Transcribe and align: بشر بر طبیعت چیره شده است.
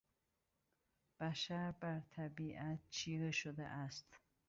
بشر 1.19 1.71
بر 1.71 1.99
طبیعت 1.99 2.79
چیره 2.89 3.31
شده 3.31 3.63
است. 3.67 4.05